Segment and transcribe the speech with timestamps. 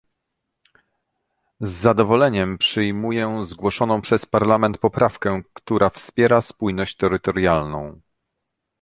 [1.59, 8.01] Z zadowoleniem przyjmuję zgłoszoną przez Parlament poprawkę, która wspiera spójność terytorialną